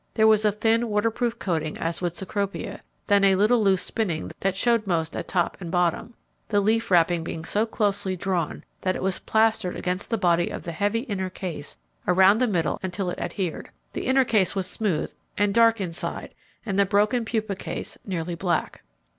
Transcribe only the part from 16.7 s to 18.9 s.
the broken pupa case nearly black.